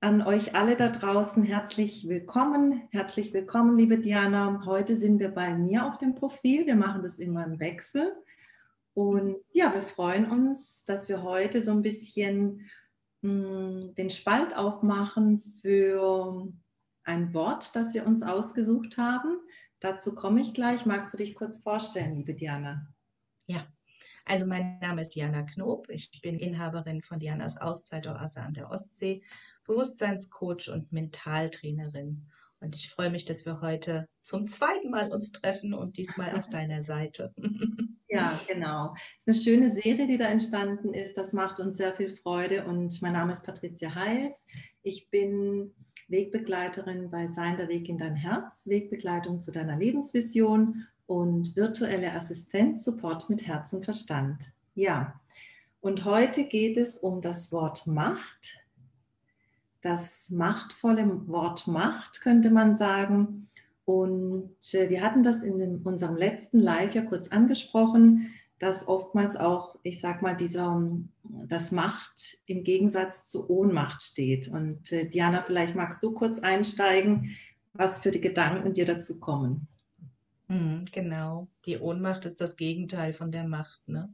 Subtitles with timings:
[0.00, 2.88] an euch alle da draußen herzlich willkommen.
[2.90, 4.62] Herzlich willkommen, liebe Diana.
[4.64, 6.66] Heute sind wir bei mir auf dem Profil.
[6.66, 8.14] Wir machen das immer im Wechsel.
[8.94, 12.68] Und ja, wir freuen uns, dass wir heute so ein bisschen
[13.22, 16.52] mh, hm, den Spalt aufmachen für
[17.02, 19.40] ein Wort, das wir uns ausgesucht haben.
[19.80, 20.86] Dazu komme ich gleich.
[20.86, 22.86] Magst du dich kurz vorstellen, liebe Diana?
[23.46, 23.66] Ja,
[24.28, 25.88] also mein Name ist Diana Knob.
[25.88, 29.22] Ich bin Inhaberin von Dianas Auszeit-Oase an der Ostsee
[29.66, 32.26] Bewusstseinscoach und Mentaltrainerin.
[32.60, 36.48] Und ich freue mich, dass wir heute zum zweiten Mal uns treffen und diesmal auf
[36.48, 37.32] deiner Seite.
[38.10, 38.94] Ja, genau.
[39.18, 41.18] Es ist eine schöne Serie, die da entstanden ist.
[41.18, 42.64] Das macht uns sehr viel Freude.
[42.64, 44.46] Und mein Name ist Patricia Heils.
[44.82, 45.74] Ich bin
[46.08, 52.84] Wegbegleiterin bei Sein der Weg in dein Herz, Wegbegleitung zu deiner Lebensvision und virtuelle Assistenz,
[52.84, 54.52] Support mit Herz und Verstand.
[54.76, 55.20] Ja,
[55.80, 58.60] und heute geht es um das Wort Macht
[59.80, 63.48] das machtvolle Wort Macht, könnte man sagen.
[63.84, 69.36] Und äh, wir hatten das in dem, unserem letzten Live ja kurz angesprochen, dass oftmals
[69.36, 70.82] auch, ich sag mal, dieser,
[71.22, 74.48] das Macht im Gegensatz zu Ohnmacht steht.
[74.48, 77.36] Und äh, Diana, vielleicht magst du kurz einsteigen,
[77.72, 79.68] was für die Gedanken dir dazu kommen.
[80.48, 83.86] Mhm, genau, die Ohnmacht ist das Gegenteil von der Macht.
[83.86, 84.12] Ne?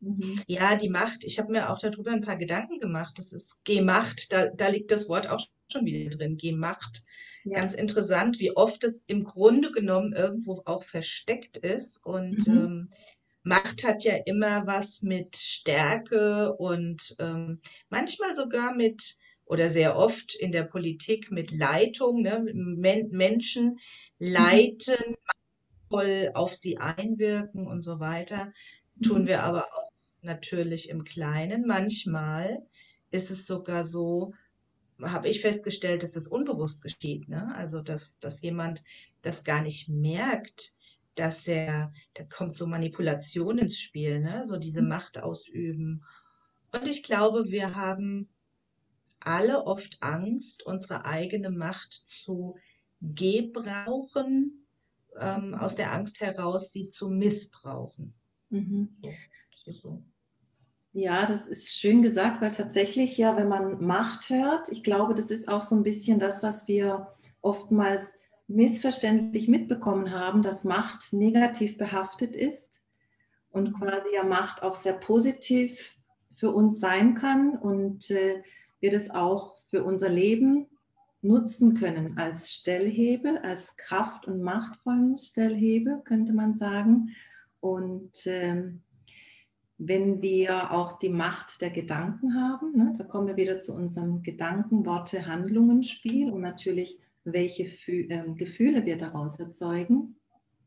[0.00, 0.42] Mhm.
[0.46, 1.24] Ja, die Macht.
[1.24, 3.18] Ich habe mir auch darüber ein paar Gedanken gemacht.
[3.18, 4.32] Das ist Gemacht.
[4.32, 6.36] Da, da liegt das Wort auch schon wieder drin.
[6.36, 7.02] Gemacht.
[7.44, 7.60] Ja.
[7.60, 12.04] Ganz interessant, wie oft es im Grunde genommen irgendwo auch versteckt ist.
[12.04, 12.56] Und mhm.
[12.56, 12.90] ähm,
[13.42, 20.34] Macht hat ja immer was mit Stärke und ähm, manchmal sogar mit oder sehr oft
[20.34, 22.44] in der Politik mit Leitung, ne?
[22.52, 23.78] Men Menschen mhm.
[24.18, 25.14] leiten.
[25.96, 28.52] Voll auf sie einwirken und so weiter.
[29.02, 29.26] Tun mhm.
[29.28, 31.66] wir aber auch natürlich im Kleinen.
[31.66, 32.66] Manchmal
[33.10, 34.34] ist es sogar so,
[35.00, 37.30] habe ich festgestellt, dass das unbewusst geschieht.
[37.30, 37.54] Ne?
[37.54, 38.82] Also, dass, dass jemand
[39.22, 40.74] das gar nicht merkt,
[41.14, 44.44] dass er, da kommt so Manipulation ins Spiel, ne?
[44.44, 44.88] so diese mhm.
[44.88, 46.04] Macht ausüben.
[46.72, 48.28] Und ich glaube, wir haben
[49.20, 52.56] alle oft Angst, unsere eigene Macht zu
[53.00, 54.65] gebrauchen,
[55.20, 58.14] ähm, aus der Angst heraus, sie zu missbrauchen.
[58.50, 58.96] Mhm.
[59.66, 60.02] So.
[60.92, 65.30] Ja, das ist schön gesagt, weil tatsächlich ja, wenn man Macht hört, ich glaube, das
[65.30, 68.14] ist auch so ein bisschen das, was wir oftmals
[68.48, 72.80] missverständlich mitbekommen haben, dass Macht negativ behaftet ist
[73.50, 75.96] und quasi ja Macht auch sehr positiv
[76.34, 78.42] für uns sein kann und äh,
[78.80, 80.66] wir das auch für unser Leben
[81.22, 87.10] nutzen können als Stellhebel, als Kraft- und machtvollen Stellhebel, könnte man sagen.
[87.60, 88.82] Und ähm,
[89.78, 94.22] wenn wir auch die Macht der Gedanken haben, ne, da kommen wir wieder zu unserem
[94.22, 100.16] Gedanken, Worte, Handlungen Spiel und natürlich, welche äh, Gefühle wir daraus erzeugen.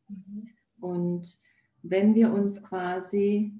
[0.07, 0.49] Mhm.
[0.79, 1.37] Und
[1.81, 3.53] wenn wir uns quasi,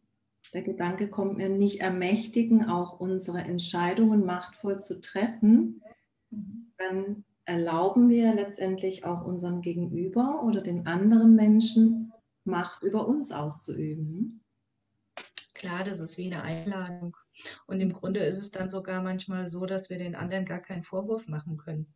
[0.54, 5.82] der Gedanke kommt mir nicht ermächtigen, auch unsere Entscheidungen machtvoll zu treffen.
[6.78, 12.12] Dann erlauben wir letztendlich auch unserem Gegenüber oder den anderen Menschen
[12.46, 14.44] Macht über uns auszuüben.
[15.54, 17.18] Klar, das ist wie eine Einladung.
[17.68, 20.84] Und im Grunde ist es dann sogar manchmal so, dass wir den anderen gar keinen
[20.84, 21.94] Vorwurf machen können.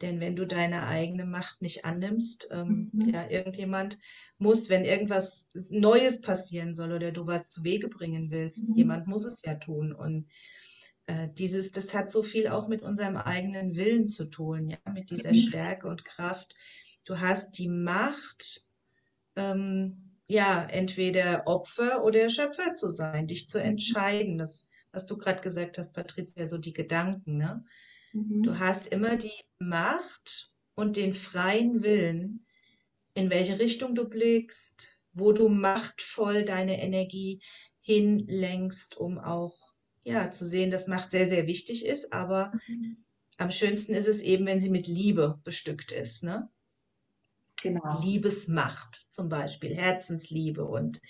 [0.00, 3.08] Denn wenn du deine eigene Macht nicht annimmst, ähm, mhm.
[3.08, 3.98] ja, irgendjemand
[4.38, 8.74] muss, wenn irgendwas Neues passieren soll oder du was zu Wege bringen willst, mhm.
[8.74, 9.92] jemand muss es ja tun.
[9.92, 10.28] Und
[11.12, 15.10] äh, dieses, das hat so viel auch mit unserem eigenen Willen zu tun, ja, mit
[15.10, 15.36] dieser mhm.
[15.36, 16.54] Stärke und Kraft.
[17.04, 18.66] Du hast die Macht,
[19.36, 24.38] ähm, ja, entweder Opfer oder Schöpfer zu sein, dich zu entscheiden.
[24.38, 27.36] Das, was du gerade gesagt hast, Patricia, so die Gedanken.
[27.36, 27.64] Ne?
[28.12, 28.42] Mhm.
[28.42, 32.46] Du hast immer die Macht und den freien Willen,
[33.14, 37.42] in welche Richtung du blickst, wo du machtvoll deine Energie
[37.82, 39.71] hinlenkst, um auch
[40.04, 42.96] ja zu sehen, dass Macht sehr, sehr wichtig ist, aber mhm.
[43.38, 46.24] am schönsten ist es eben, wenn sie mit Liebe bestückt ist.
[46.24, 46.48] Ne?
[47.62, 48.00] Genau.
[48.02, 51.00] Liebesmacht zum Beispiel, Herzensliebe und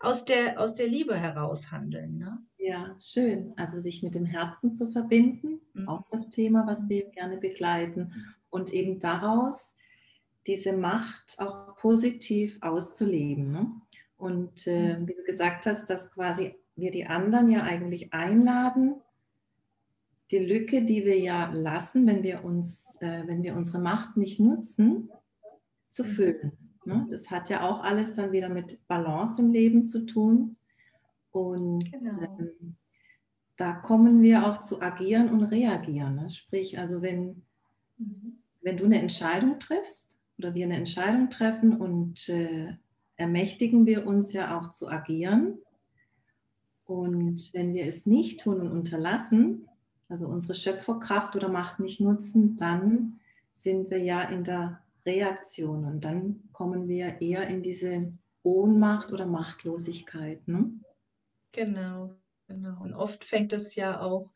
[0.00, 2.18] aus der, aus der Liebe heraus handeln.
[2.18, 2.38] Ne?
[2.58, 3.52] Ja, schön.
[3.56, 5.88] Also sich mit dem Herzen zu verbinden, mhm.
[5.88, 8.12] auch das Thema, was wir gerne begleiten.
[8.48, 9.76] Und eben daraus
[10.46, 13.52] diese Macht auch positiv auszuleben.
[13.52, 13.70] Ne?
[14.16, 15.06] Und äh, mhm.
[15.06, 18.96] wie du gesagt hast, dass quasi wir die anderen ja eigentlich einladen,
[20.30, 24.38] die Lücke, die wir ja lassen, wenn wir uns, äh, wenn wir unsere Macht nicht
[24.38, 25.10] nutzen,
[25.88, 26.08] zu mhm.
[26.08, 26.52] füllen.
[26.84, 27.06] Ne?
[27.10, 30.56] Das hat ja auch alles dann wieder mit Balance im Leben zu tun.
[31.30, 32.22] Und genau.
[32.38, 32.76] ähm,
[33.56, 36.16] da kommen wir auch zu agieren und reagieren.
[36.16, 36.30] Ne?
[36.30, 37.42] Sprich, also wenn,
[37.98, 38.38] mhm.
[38.62, 42.74] wenn du eine Entscheidung triffst oder wir eine Entscheidung treffen und äh,
[43.16, 45.58] ermächtigen wir uns ja auch zu agieren.
[46.90, 49.68] Und wenn wir es nicht tun und unterlassen,
[50.08, 53.20] also unsere Schöpferkraft oder Macht nicht nutzen, dann
[53.54, 59.24] sind wir ja in der Reaktion und dann kommen wir eher in diese Ohnmacht oder
[59.24, 60.48] Machtlosigkeit.
[60.48, 60.72] Ne?
[61.52, 62.16] Genau,
[62.48, 62.82] genau.
[62.82, 64.32] Und oft fängt es ja auch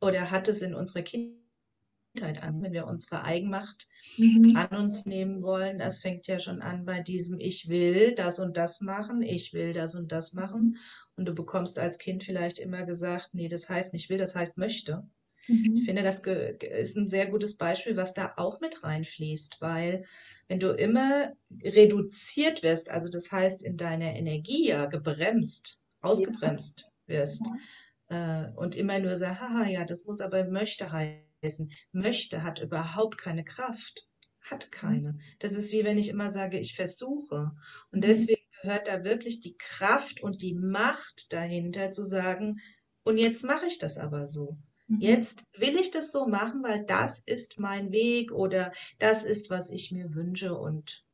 [0.00, 4.54] oder hat es in unserer Kindheit an, wenn wir unsere Eigenmacht mhm.
[4.54, 5.80] an uns nehmen wollen.
[5.80, 9.72] Das fängt ja schon an bei diesem Ich will das und das machen, ich will
[9.72, 10.76] das und das machen.
[11.16, 14.58] Und du bekommst als Kind vielleicht immer gesagt, nee, das heißt nicht will, das heißt
[14.58, 15.08] möchte.
[15.48, 15.76] Mhm.
[15.78, 20.04] Ich finde, das ist ein sehr gutes Beispiel, was da auch mit reinfließt, weil
[20.48, 21.32] wenn du immer
[21.62, 27.14] reduziert wirst, also das heißt in deiner Energie ja gebremst, ausgebremst ja.
[27.14, 28.46] wirst ja.
[28.46, 31.70] Äh, und immer nur sagst, haha, ja, das muss aber möchte heißen.
[31.92, 34.06] Möchte hat überhaupt keine Kraft,
[34.40, 35.18] hat keine.
[35.38, 37.52] Das ist wie wenn ich immer sage, ich versuche.
[37.90, 38.02] Und mhm.
[38.02, 42.60] deswegen gehört da wirklich die Kraft und die Macht dahinter zu sagen,
[43.04, 44.56] und jetzt mache ich das aber so.
[44.88, 45.00] Mhm.
[45.00, 49.70] Jetzt will ich das so machen, weil das ist mein Weg oder das ist, was
[49.70, 51.04] ich mir wünsche und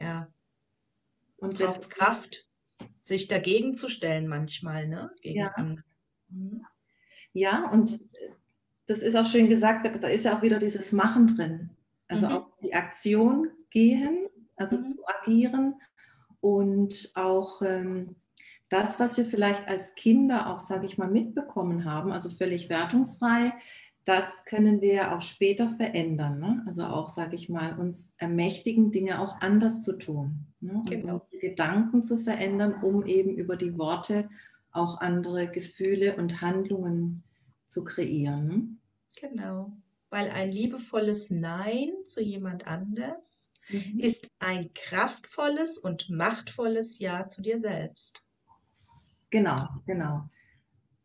[0.00, 0.28] ja,
[1.36, 2.48] und braucht Kraft,
[3.02, 5.12] sich dagegen zu stellen manchmal, ne?
[5.22, 5.54] Gegen ja.
[6.28, 6.66] Mhm.
[7.32, 8.00] ja, und
[8.86, 11.70] das ist auch schön gesagt, da ist ja auch wieder dieses Machen drin.
[12.08, 12.32] Also mhm.
[12.32, 14.26] auch die Aktion gehen,
[14.56, 14.84] also mhm.
[14.84, 15.74] zu agieren
[16.40, 18.16] und auch ähm,
[18.68, 23.52] das, was wir vielleicht als Kinder auch, sage ich mal, mitbekommen haben, also völlig wertungsfrei,
[24.04, 26.40] das können wir auch später verändern.
[26.40, 26.62] Ne?
[26.66, 30.46] Also auch, sage ich mal, uns ermächtigen, Dinge auch anders zu tun.
[30.60, 30.82] Ne?
[30.88, 31.26] Genau.
[31.40, 34.28] Gedanken zu verändern, um eben über die Worte
[34.72, 37.24] auch andere Gefühle und Handlungen
[37.66, 38.46] zu kreieren.
[38.46, 38.68] Ne?
[39.20, 39.72] Genau,
[40.08, 44.00] weil ein liebevolles Nein zu jemand anders mhm.
[44.00, 48.24] ist ein kraftvolles und machtvolles Ja zu dir selbst.
[49.30, 50.28] Genau, genau.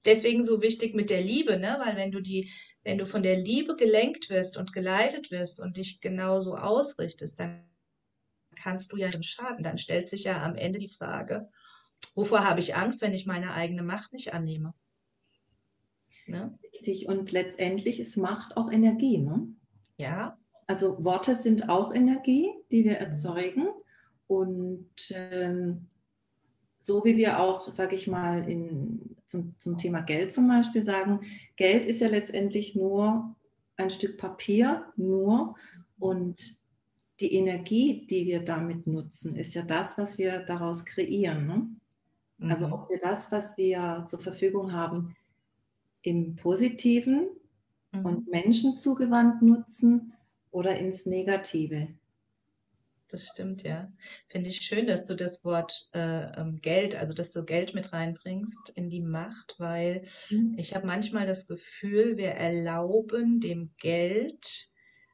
[0.05, 1.77] Deswegen so wichtig mit der Liebe, ne?
[1.83, 2.51] Weil wenn du die,
[2.83, 7.63] wenn du von der Liebe gelenkt wirst und geleitet wirst und dich genauso ausrichtest, dann
[8.55, 9.63] kannst du ja dem Schaden.
[9.63, 11.49] Dann stellt sich ja am Ende die Frage,
[12.13, 14.73] wovor habe ich Angst, wenn ich meine eigene Macht nicht annehme?
[16.27, 16.57] Ne?
[16.63, 17.07] Richtig.
[17.07, 19.47] Und letztendlich ist Macht auch Energie, ne?
[19.97, 20.37] Ja.
[20.67, 23.67] Also Worte sind auch Energie, die wir erzeugen.
[24.27, 25.87] Und ähm,
[26.79, 31.21] so wie wir auch, sage ich mal, in, zum, zum Thema Geld zum Beispiel sagen,
[31.55, 33.35] Geld ist ja letztendlich nur
[33.77, 35.55] ein Stück Papier, nur.
[35.99, 36.57] Und
[37.19, 41.47] die Energie, die wir damit nutzen, ist ja das, was wir daraus kreieren.
[41.47, 42.49] Ne?
[42.49, 42.73] Also mhm.
[42.73, 45.15] ob wir das, was wir zur Verfügung haben,
[46.01, 47.29] im Positiven
[47.91, 48.05] mhm.
[48.05, 50.13] und Menschen zugewandt nutzen
[50.55, 51.89] oder ins Negative
[53.15, 53.91] das stimmt, ja.
[54.27, 57.93] Finde ich schön, dass du das Wort äh, ähm, Geld, also dass du Geld mit
[57.93, 60.55] reinbringst in die Macht, weil mhm.
[60.57, 64.69] ich habe manchmal das Gefühl, wir erlauben dem Geld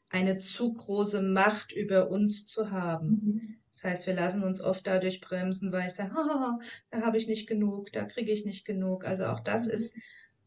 [0.10, 3.08] eine zu große Macht über uns zu haben.
[3.08, 3.58] Mhm.
[3.72, 7.28] Das heißt, wir lassen uns oft dadurch bremsen, weil ich sage, oh, da habe ich
[7.28, 9.06] nicht genug, da kriege ich nicht genug.
[9.06, 9.74] Also auch das mhm.
[9.74, 9.96] ist,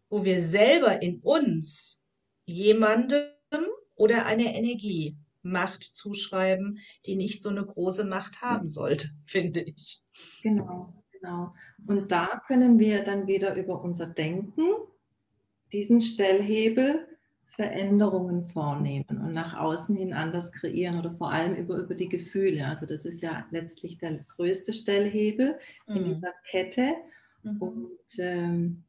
[0.09, 2.03] wo wir selber in uns
[2.45, 3.29] jemandem
[3.97, 10.03] oder eine Energie Macht zuschreiben, die nicht so eine große Macht haben sollte, finde ich.
[10.43, 11.55] Genau, genau.
[11.87, 14.63] Und da können wir dann wieder über unser Denken
[15.73, 17.07] diesen Stellhebel
[17.57, 22.67] Veränderungen vornehmen und nach außen hin anders kreieren oder vor allem über, über die Gefühle.
[22.67, 25.97] Also das ist ja letztlich der größte Stellhebel mhm.
[25.97, 26.95] in dieser Kette.
[27.45, 27.63] Mhm.
[27.63, 28.85] Und ähm,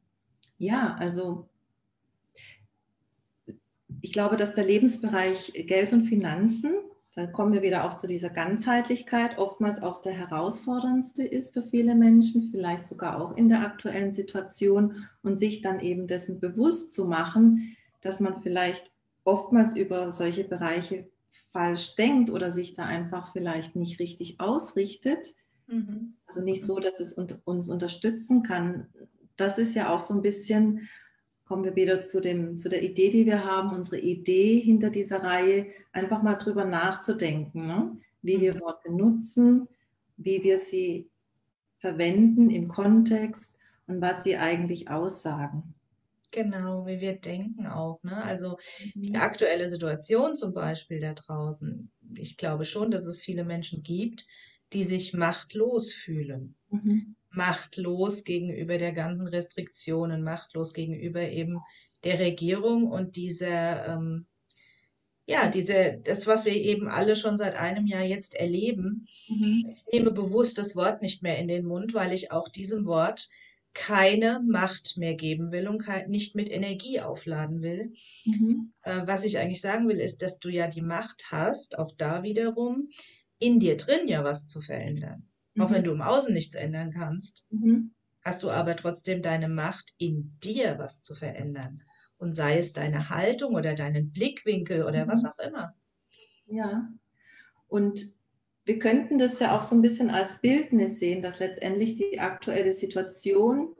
[0.58, 1.48] ja, also
[4.06, 6.76] ich glaube, dass der Lebensbereich Geld und Finanzen,
[7.16, 11.96] da kommen wir wieder auch zu dieser Ganzheitlichkeit, oftmals auch der herausforderndste ist für viele
[11.96, 17.06] Menschen, vielleicht sogar auch in der aktuellen Situation und sich dann eben dessen bewusst zu
[17.06, 18.92] machen, dass man vielleicht
[19.24, 21.10] oftmals über solche Bereiche
[21.52, 25.34] falsch denkt oder sich da einfach vielleicht nicht richtig ausrichtet.
[25.66, 26.14] Mhm.
[26.28, 28.86] Also nicht so, dass es uns unterstützen kann.
[29.36, 30.88] Das ist ja auch so ein bisschen
[31.46, 35.24] kommen wir wieder zu, dem, zu der Idee, die wir haben, unsere Idee hinter dieser
[35.24, 37.98] Reihe, einfach mal drüber nachzudenken, ne?
[38.22, 38.62] wie wir mhm.
[38.62, 39.68] Worte nutzen,
[40.18, 41.10] wie wir sie
[41.78, 45.76] verwenden im Kontext und was sie eigentlich aussagen.
[46.32, 48.02] Genau, wie wir denken auch.
[48.04, 48.22] Ne?
[48.24, 48.58] Also
[48.96, 49.18] die mhm.
[49.18, 51.92] aktuelle Situation zum Beispiel da draußen.
[52.16, 54.26] Ich glaube schon, dass es viele Menschen gibt,
[54.74, 56.56] die sich machtlos fühlen.
[56.72, 61.60] Mhm machtlos gegenüber der ganzen Restriktionen, machtlos gegenüber eben
[62.04, 64.28] der Regierung und dieser, ähm,
[65.26, 69.08] ja, diese, das, was wir eben alle schon seit einem Jahr jetzt erleben.
[69.28, 69.74] Mhm.
[69.76, 73.30] Ich nehme bewusst das Wort nicht mehr in den Mund, weil ich auch diesem Wort
[73.74, 77.92] keine Macht mehr geben will und nicht mit Energie aufladen will.
[78.24, 78.72] Mhm.
[78.84, 82.24] Äh, was ich eigentlich sagen will, ist, dass du ja die Macht hast, auch da
[82.24, 82.90] wiederum,
[83.38, 85.28] in dir drin ja was zu verändern.
[85.56, 85.62] Mhm.
[85.62, 87.92] Auch wenn du im Außen nichts ändern kannst, mhm.
[88.24, 91.82] hast du aber trotzdem deine Macht, in dir was zu verändern.
[92.18, 95.30] Und sei es deine Haltung oder deinen Blickwinkel oder was mhm.
[95.30, 95.74] auch immer.
[96.48, 96.88] Ja.
[97.68, 98.14] Und
[98.66, 102.74] wir könnten das ja auch so ein bisschen als Bildnis sehen, dass letztendlich die aktuelle
[102.74, 103.76] Situation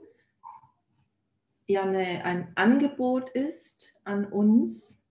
[1.66, 5.02] ja eine, ein Angebot ist an uns,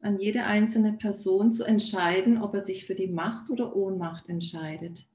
[0.00, 5.08] an jede einzelne Person zu entscheiden, ob er sich für die Macht oder Ohnmacht entscheidet.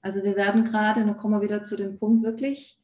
[0.00, 2.78] Also wir werden gerade, und dann kommen wir wieder zu dem Punkt, wirklich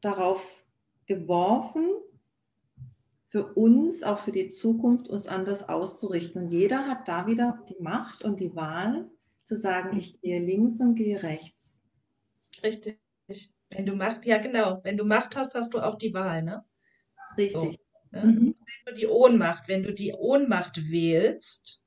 [0.00, 0.64] darauf
[1.06, 1.86] geworfen,
[3.28, 6.44] für uns, auch für die Zukunft, uns anders auszurichten.
[6.44, 9.10] Und jeder hat da wieder die Macht und die Wahl,
[9.44, 11.80] zu sagen, ich gehe links und gehe rechts.
[12.62, 12.98] Richtig.
[13.70, 16.64] Wenn du Macht, ja genau, wenn du Macht hast, hast du auch die Wahl, ne?
[17.36, 17.52] Richtig.
[17.52, 18.24] So, ne?
[18.24, 18.56] mhm.
[18.86, 21.83] Wenn du die Ohnmacht, wenn du die Ohnmacht wählst,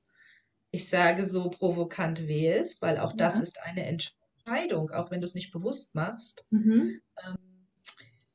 [0.72, 3.18] ich sage so provokant wählst, weil auch ja.
[3.18, 7.02] das ist eine Entscheidung, auch wenn du es nicht bewusst machst, mhm.
[7.26, 7.38] ähm,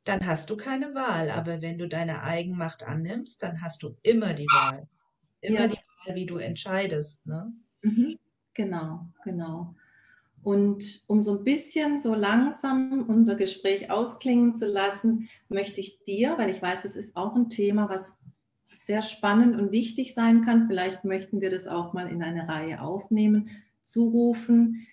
[0.05, 1.31] dann hast du keine Wahl.
[1.31, 4.89] Aber wenn du deine Eigenmacht annimmst, dann hast du immer die Wahl.
[5.41, 5.69] Immer ja.
[5.69, 7.27] die Wahl, wie du entscheidest.
[7.27, 7.53] Ne?
[7.83, 8.19] Mhm.
[8.55, 9.75] Genau, genau.
[10.43, 16.37] Und um so ein bisschen so langsam unser Gespräch ausklingen zu lassen, möchte ich dir,
[16.37, 18.17] weil ich weiß, es ist auch ein Thema, was
[18.85, 22.81] sehr spannend und wichtig sein kann, vielleicht möchten wir das auch mal in eine Reihe
[22.81, 23.51] aufnehmen,
[23.83, 24.87] zurufen.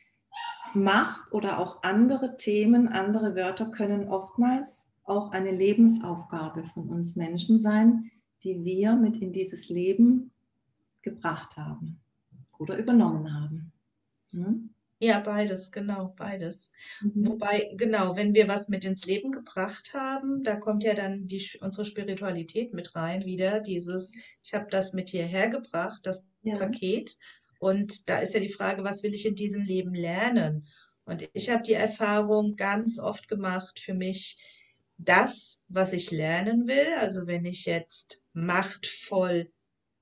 [0.76, 7.60] Macht oder auch andere Themen, andere Wörter können oftmals auch eine Lebensaufgabe von uns Menschen
[7.60, 8.12] sein,
[8.44, 10.32] die wir mit in dieses Leben
[11.02, 12.00] gebracht haben
[12.60, 13.72] oder übernommen haben.
[15.02, 16.72] Ja, beides, genau, beides.
[17.02, 17.28] Mhm.
[17.28, 21.42] Wobei, genau, wenn wir was mit ins Leben gebracht haben, da kommt ja dann die,
[21.62, 24.14] unsere Spiritualität mit rein wieder, dieses,
[24.44, 26.58] ich habe das mit hierher gebracht, das ja.
[26.58, 27.18] Paket.
[27.60, 30.68] Und da ist ja die Frage, was will ich in diesem Leben lernen?
[31.06, 34.38] Und ich habe die Erfahrung ganz oft gemacht für mich,
[34.98, 39.50] das, was ich lernen will, also wenn ich jetzt machtvoll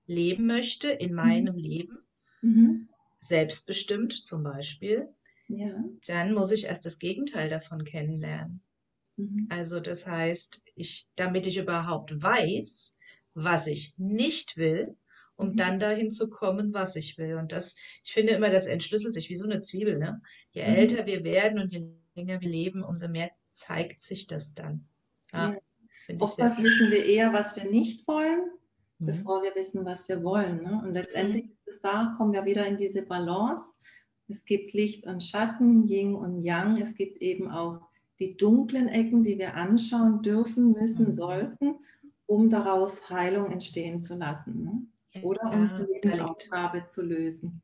[0.08, 1.16] leben möchte in mhm.
[1.16, 1.62] meinem mhm.
[1.62, 1.98] Leben,
[2.42, 2.90] mhm.
[3.28, 5.08] Selbstbestimmt zum Beispiel,
[5.48, 5.84] ja.
[6.08, 8.62] dann muss ich erst das Gegenteil davon kennenlernen.
[9.18, 9.48] Mhm.
[9.50, 12.98] Also das heißt, ich, damit ich überhaupt weiß,
[13.34, 14.96] was ich nicht will,
[15.36, 15.56] um mhm.
[15.56, 17.36] dann dahin zu kommen, was ich will.
[17.36, 19.98] Und das, ich finde immer, das entschlüsselt sich wie so eine Zwiebel.
[19.98, 20.22] Ne?
[20.52, 20.76] Je mhm.
[20.76, 24.88] älter wir werden und je länger wir leben, umso mehr zeigt sich das dann.
[25.32, 25.58] Ja, ja.
[26.08, 28.52] Das Oftmals wissen wir eher, was wir nicht wollen,
[29.00, 29.06] mhm.
[29.06, 30.64] bevor wir wissen, was wir wollen.
[30.64, 30.82] Ne?
[30.84, 31.52] Und letztendlich mhm.
[31.52, 33.74] es da, kommen wir wieder in diese Balance.
[34.28, 36.82] Es gibt Licht und Schatten, Yin und Yang.
[36.82, 37.82] Es gibt eben auch
[38.20, 41.12] die dunklen Ecken, die wir anschauen dürfen, müssen, mhm.
[41.12, 41.76] sollten,
[42.26, 44.64] um daraus Heilung entstehen zu lassen.
[44.64, 45.22] Ne?
[45.24, 47.62] Oder ja, unsere Lebensaufgabe zu lösen.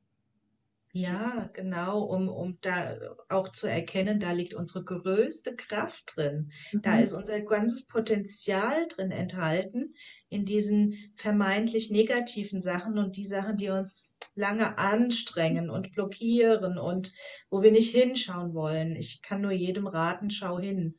[0.95, 6.51] Ja, genau, um, um da auch zu erkennen, da liegt unsere größte Kraft drin.
[6.83, 7.03] Da mhm.
[7.03, 9.89] ist unser ganzes Potenzial drin enthalten
[10.29, 17.11] in diesen vermeintlich negativen Sachen und die Sachen, die uns lange anstrengen und blockieren und
[17.49, 18.95] wo wir nicht hinschauen wollen.
[18.95, 20.95] Ich kann nur jedem raten, schau hin.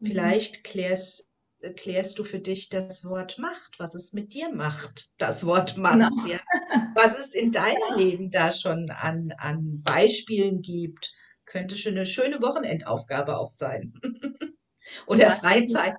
[0.00, 0.06] Mhm.
[0.06, 1.27] Vielleicht klärst,
[1.60, 5.98] erklärst du für dich das Wort Macht, was es mit dir macht, das Wort Macht,
[5.98, 6.26] genau.
[6.26, 6.40] ja.
[6.94, 11.12] was es in deinem Leben da schon an, an Beispielen gibt.
[11.44, 13.92] Könnte schon eine schöne Wochenendaufgabe auch sein.
[15.06, 15.96] Oder Freizeit.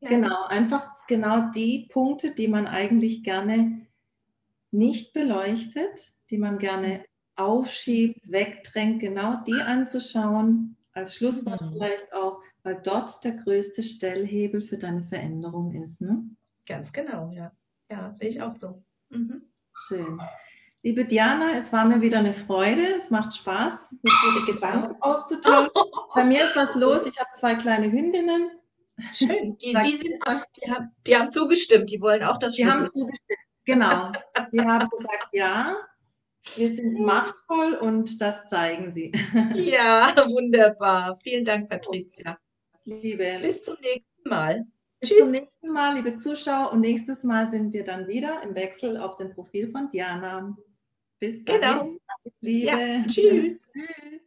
[0.00, 3.86] Genau, einfach genau die Punkte, die man eigentlich gerne
[4.72, 7.04] nicht beleuchtet, die man gerne
[7.36, 11.72] aufschiebt, wegdrängt, genau die anzuschauen, als Schlusswort mhm.
[11.72, 16.00] vielleicht auch, weil dort der größte Stellhebel für deine Veränderung ist.
[16.00, 16.24] Ne?
[16.66, 17.52] Ganz genau, ja.
[17.90, 18.82] Ja, sehe ich auch so.
[19.10, 19.42] Mhm.
[19.74, 20.20] Schön.
[20.82, 22.82] Liebe Diana, es war mir wieder eine Freude.
[22.96, 25.70] Es macht Spaß, mit dir die Gedanken auszutauschen.
[26.14, 27.06] Bei mir ist was los.
[27.06, 28.50] Ich habe zwei kleine Hündinnen.
[29.12, 29.56] Schön.
[29.58, 30.14] Die, die, sind,
[30.56, 31.90] die, haben, die haben zugestimmt.
[31.90, 33.20] Die wollen auch das Die haben zugestimmt.
[33.64, 34.10] Genau.
[34.52, 35.76] Die haben gesagt, ja,
[36.56, 39.12] wir sind machtvoll und das zeigen sie.
[39.54, 41.16] Ja, wunderbar.
[41.16, 42.38] Vielen Dank, Patricia.
[42.84, 43.38] Liebe.
[43.40, 44.66] Bis zum nächsten Mal.
[45.00, 45.20] Bis Tschüss.
[45.20, 46.72] zum nächsten Mal, liebe Zuschauer.
[46.72, 50.56] Und nächstes Mal sind wir dann wieder im Wechsel auf dem Profil von Diana.
[51.18, 51.60] Bis dann.
[51.60, 51.96] Genau.
[52.40, 52.70] Liebe.
[52.70, 53.72] Ja, tschüss.
[53.72, 54.22] tschüss.